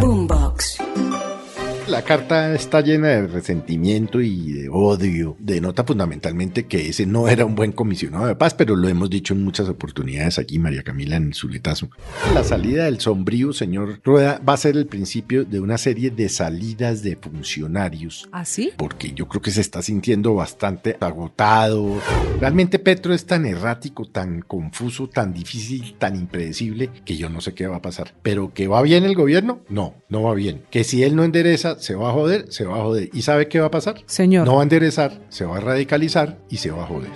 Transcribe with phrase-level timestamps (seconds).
[0.00, 1.09] Boombox.
[1.90, 5.36] La carta está llena de resentimiento y de odio.
[5.40, 9.34] Denota fundamentalmente que ese no era un buen comisionado de paz, pero lo hemos dicho
[9.34, 11.90] en muchas oportunidades aquí, María Camila, en el Zuletazo.
[12.32, 16.28] La salida del sombrío, señor Rueda, va a ser el principio de una serie de
[16.28, 18.28] salidas de funcionarios.
[18.30, 18.72] ¿Ah, sí?
[18.76, 22.00] Porque yo creo que se está sintiendo bastante agotado.
[22.38, 27.52] Realmente Petro es tan errático, tan confuso, tan difícil, tan impredecible, que yo no sé
[27.52, 28.14] qué va a pasar.
[28.22, 30.62] Pero que va bien el gobierno, no, no va bien.
[30.70, 33.10] Que si él no endereza, se va a joder, se va a joder.
[33.12, 34.02] ¿Y sabe qué va a pasar?
[34.06, 34.46] Señor.
[34.46, 37.10] No va a enderezar, se va a radicalizar y se va a joder.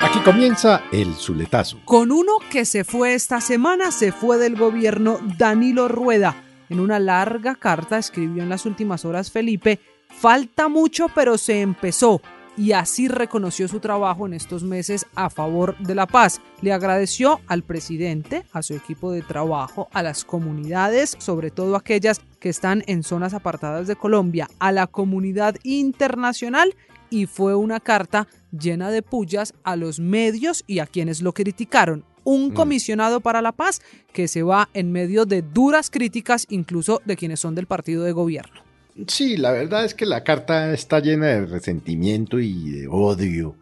[0.00, 1.80] Aquí comienza el Zuletazo.
[1.84, 6.42] Con uno que se fue esta semana, se fue del gobierno Danilo Rueda.
[6.70, 12.22] En una larga carta escribió en las últimas horas Felipe, falta mucho pero se empezó
[12.58, 16.40] y así reconoció su trabajo en estos meses a favor de la paz.
[16.60, 22.20] Le agradeció al presidente, a su equipo de trabajo, a las comunidades, sobre todo aquellas
[22.40, 26.74] que están en zonas apartadas de Colombia, a la comunidad internacional
[27.10, 32.04] y fue una carta llena de pullas a los medios y a quienes lo criticaron.
[32.24, 33.80] Un comisionado para la paz
[34.12, 38.12] que se va en medio de duras críticas incluso de quienes son del partido de
[38.12, 38.67] gobierno.
[39.06, 43.56] Sí, la verdad es que la carta está llena de resentimiento y de odio.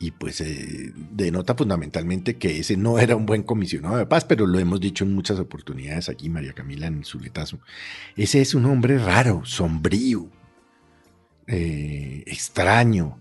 [0.00, 4.46] Y pues eh, denota fundamentalmente que ese no era un buen comisionado de paz, pero
[4.48, 7.60] lo hemos dicho en muchas oportunidades aquí, María Camila, en el Zuletazo.
[8.16, 10.28] Ese es un hombre raro, sombrío,
[11.46, 13.20] eh, extraño.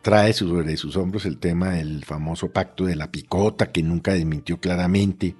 [0.00, 4.58] Trae sobre sus hombros el tema del famoso pacto de la picota, que nunca desmintió
[4.58, 5.36] claramente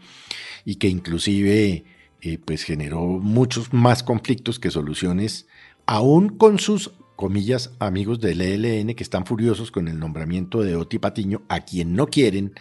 [0.67, 1.85] y que inclusive
[2.21, 5.47] eh, pues generó muchos más conflictos que soluciones,
[5.87, 10.99] aún con sus comillas amigos del ELN que están furiosos con el nombramiento de Oti
[10.99, 12.55] Patiño, a quien no quieren,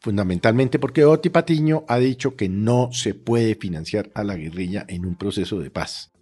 [0.00, 5.04] fundamentalmente porque Oti Patiño ha dicho que no se puede financiar a la guerrilla en
[5.06, 6.12] un proceso de paz.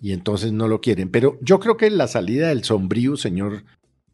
[0.00, 1.10] Y entonces no lo quieren.
[1.10, 3.64] Pero yo creo que la salida del sombrío, señor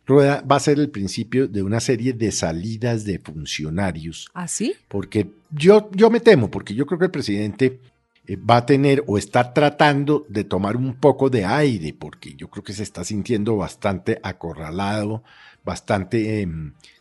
[0.05, 4.29] Rueda, va a ser el principio de una serie de salidas de funcionarios.
[4.35, 4.75] ¿Ah, sí?
[4.89, 7.81] Porque yo, yo me temo, porque yo creo que el presidente
[8.37, 12.63] va a tener o está tratando de tomar un poco de aire, porque yo creo
[12.63, 15.23] que se está sintiendo bastante acorralado,
[15.65, 16.49] bastante, eh,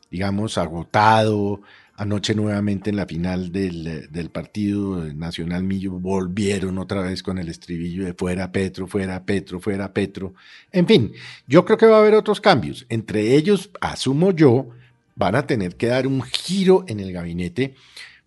[0.09, 1.61] digamos, agotado.
[1.99, 7.49] Anoche nuevamente en la final del, del, partido Nacional Millo volvieron otra vez con el
[7.49, 10.35] estribillo de fuera Petro, fuera Petro, fuera Petro.
[10.71, 11.11] En fin,
[11.47, 12.85] yo creo que va a haber otros cambios.
[12.89, 14.69] Entre ellos, asumo yo,
[15.16, 17.73] van a tener que dar un giro en el gabinete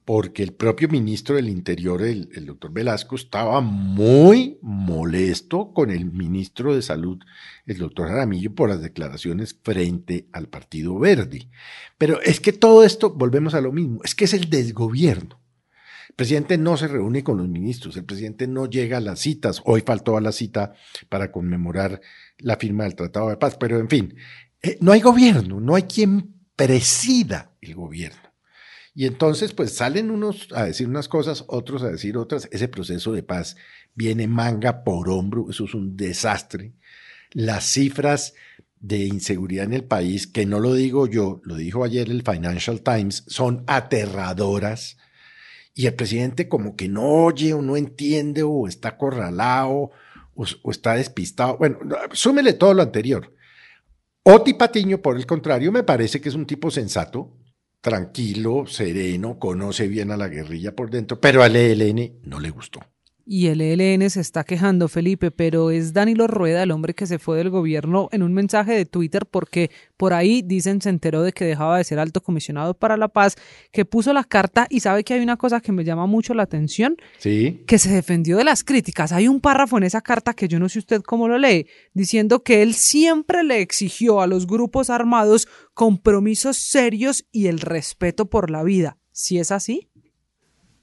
[0.04, 6.74] porque el propio ministro del Interior, el, doctor Velasco, estaba muy molesto con el ministro
[6.74, 7.18] de Salud,
[7.66, 11.48] el doctor Jaramillo, por las declaraciones frente al Partido Verde.
[11.98, 15.40] Pero es que todo esto, volvemos a lo mismo, es que es el desgobierno.
[16.08, 19.62] El presidente no se reúne con los ministros, el presidente no llega a las citas.
[19.64, 20.74] Hoy faltó a la cita
[21.08, 22.00] para conmemorar
[22.38, 24.16] la firma del Tratado de Paz, pero en fin,
[24.62, 28.29] eh, no hay gobierno, no hay quien presida el gobierno.
[28.94, 32.48] Y entonces, pues salen unos a decir unas cosas, otros a decir otras.
[32.50, 33.56] Ese proceso de paz
[33.94, 36.72] viene manga por hombro, eso es un desastre.
[37.32, 38.34] Las cifras
[38.80, 42.80] de inseguridad en el país, que no lo digo yo, lo dijo ayer el Financial
[42.82, 44.96] Times, son aterradoras.
[45.74, 49.92] Y el presidente como que no oye o no entiende o está acorralado
[50.34, 51.58] o, está despistado.
[51.58, 51.78] Bueno,
[52.12, 53.34] súmele todo lo anterior.
[54.22, 57.32] Oti Patiño, por el contrario, me parece que es un tipo sensato,
[57.80, 62.80] tranquilo, sereno, conoce bien a la guerrilla por dentro, pero al ELN no le gustó.
[63.26, 67.18] Y el ELN se está quejando, Felipe, pero es Danilo Rueda, el hombre que se
[67.18, 71.32] fue del gobierno, en un mensaje de Twitter, porque por ahí dicen se enteró de
[71.32, 73.36] que dejaba de ser alto comisionado para la paz,
[73.72, 76.42] que puso la carta y sabe que hay una cosa que me llama mucho la
[76.42, 77.62] atención, sí.
[77.66, 79.12] que se defendió de las críticas.
[79.12, 82.42] Hay un párrafo en esa carta que yo no sé usted cómo lo lee, diciendo
[82.42, 88.50] que él siempre le exigió a los grupos armados compromisos serios y el respeto por
[88.50, 88.98] la vida.
[89.12, 89.90] ¿Sí es así?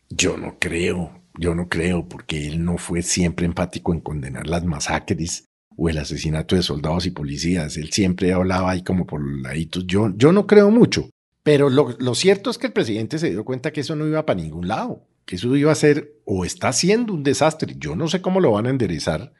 [0.10, 1.24] Yo no creo.
[1.38, 5.46] Yo no creo, porque él no fue siempre empático en condenar las masacres
[5.76, 7.78] o el asesinato de soldados y policías.
[7.78, 9.86] Él siempre hablaba ahí como por laditos.
[9.86, 11.10] Yo, yo no creo mucho,
[11.44, 14.26] pero lo, lo, cierto es que el presidente se dio cuenta que eso no iba
[14.26, 15.08] para ningún lado.
[15.26, 17.76] que eso iba a ser o está siendo un desastre.
[17.78, 19.34] Yo no sé cómo lo van a enderezar,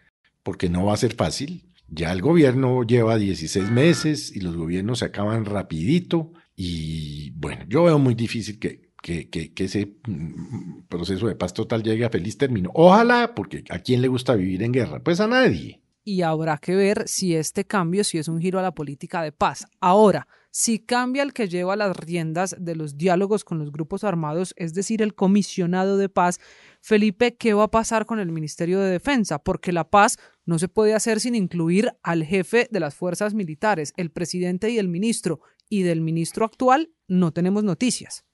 [0.44, 1.66] porque no va a ser fácil.
[1.90, 6.34] Ya el gobierno lleva 16 meses y los gobiernos se acaban rapidito.
[6.56, 11.54] Y bueno, yo veo muy difícil que, que, que, que, ese mm, proceso de paz
[11.54, 12.72] total llegue a feliz término.
[12.74, 15.02] Ojalá, porque ¿a quién le gusta vivir en guerra?
[15.02, 15.82] Pues a nadie.
[16.04, 19.34] Y habrá que ver si este cambio, si es un giro a la política de
[19.34, 19.66] paz.
[19.82, 24.54] Ahora, si cambia el que lleva las riendas de los diálogos con los grupos armados,
[24.58, 26.40] es decir, el comisionado de paz,
[26.82, 29.40] Felipe, ¿qué va a pasar con el Ministerio de Defensa?
[29.40, 33.94] Porque la paz no se puede hacer sin incluir al jefe de las fuerzas militares,
[33.98, 38.27] el presidente y el ministro, y del ministro actual no tenemos noticias.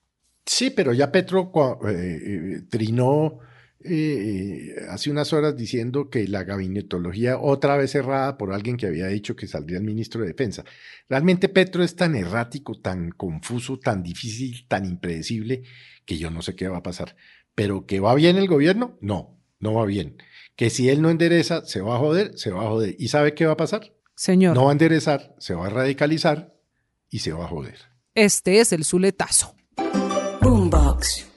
[0.45, 1.51] Sí, pero ya Petro
[1.87, 3.39] eh, eh, trinó
[3.85, 9.07] eh, hace unas horas diciendo que la gabinetología otra vez cerrada por alguien que había
[9.07, 10.63] dicho que saldría el ministro de Defensa.
[11.09, 15.63] Realmente Petro es tan errático, tan confuso, tan difícil, tan impredecible,
[16.05, 17.15] que yo no sé qué va a pasar.
[17.55, 20.17] Pero que va bien el gobierno, no, no va bien.
[20.55, 22.95] Que si él no endereza, se va a joder, se va a joder.
[22.99, 23.93] ¿Y sabe qué va a pasar?
[24.15, 24.55] Señor.
[24.55, 26.53] No va a enderezar, se va a radicalizar
[27.09, 27.77] y se va a joder.
[28.15, 29.55] Este es el Zuletazo.
[30.43, 31.32] Boombox.